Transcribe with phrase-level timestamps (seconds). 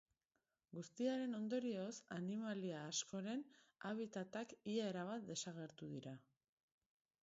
[0.77, 3.45] Guztiaren ondorioz, animalia askoren
[3.93, 6.21] habitatak ia erabat desagertu dira.